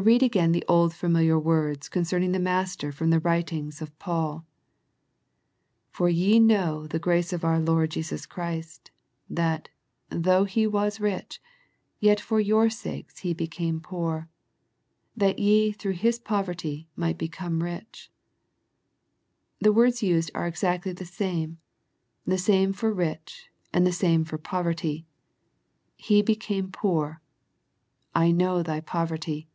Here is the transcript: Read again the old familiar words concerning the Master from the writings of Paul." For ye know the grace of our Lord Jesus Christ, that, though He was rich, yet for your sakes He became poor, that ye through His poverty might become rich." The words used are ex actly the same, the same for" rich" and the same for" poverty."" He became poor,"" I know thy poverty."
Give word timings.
Read 0.00 0.22
again 0.22 0.52
the 0.52 0.64
old 0.68 0.94
familiar 0.94 1.36
words 1.36 1.88
concerning 1.88 2.30
the 2.30 2.38
Master 2.38 2.92
from 2.92 3.10
the 3.10 3.18
writings 3.18 3.82
of 3.82 3.98
Paul." 3.98 4.46
For 5.90 6.08
ye 6.08 6.38
know 6.38 6.86
the 6.86 7.00
grace 7.00 7.32
of 7.32 7.44
our 7.44 7.58
Lord 7.58 7.90
Jesus 7.90 8.24
Christ, 8.24 8.92
that, 9.28 9.70
though 10.08 10.44
He 10.44 10.68
was 10.68 11.00
rich, 11.00 11.42
yet 11.98 12.20
for 12.20 12.38
your 12.38 12.70
sakes 12.70 13.18
He 13.18 13.34
became 13.34 13.80
poor, 13.80 14.28
that 15.16 15.40
ye 15.40 15.72
through 15.72 15.94
His 15.94 16.20
poverty 16.20 16.88
might 16.94 17.18
become 17.18 17.60
rich." 17.64 18.08
The 19.58 19.72
words 19.72 20.00
used 20.00 20.30
are 20.32 20.46
ex 20.46 20.62
actly 20.62 20.92
the 20.92 21.04
same, 21.06 21.58
the 22.24 22.38
same 22.38 22.72
for" 22.72 22.92
rich" 22.94 23.50
and 23.72 23.84
the 23.84 23.90
same 23.90 24.24
for" 24.24 24.38
poverty."" 24.54 25.06
He 25.96 26.22
became 26.22 26.70
poor,"" 26.70 27.20
I 28.14 28.30
know 28.30 28.62
thy 28.62 28.78
poverty." 28.78 29.48